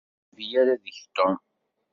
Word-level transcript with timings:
Ur 0.07 0.07
d-yecbi 0.09 0.55
ara 0.61 0.81
deg-k 0.83 1.01
Tom. 1.15 1.35